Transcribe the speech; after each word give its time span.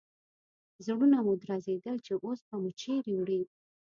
زړونه 0.85 1.17
مو 1.25 1.33
درزېدل 1.43 1.97
چې 2.05 2.13
اوس 2.25 2.39
به 2.47 2.55
مو 2.61 2.69
چیرې 2.81 3.13
وړي. 3.17 3.41